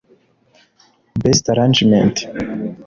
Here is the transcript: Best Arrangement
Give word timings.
Best 1.21 1.43
Arrangement 1.51 2.15